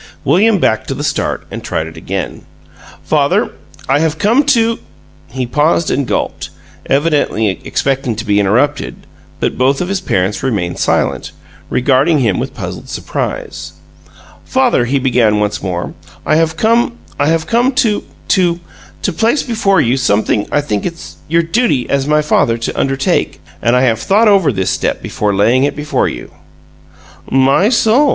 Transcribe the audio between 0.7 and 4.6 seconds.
to the start and tried it again. "Father, I have come